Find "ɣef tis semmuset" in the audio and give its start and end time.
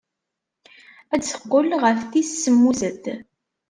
1.83-3.03